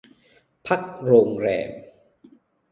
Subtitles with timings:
[0.67, 1.71] พักโรงแรม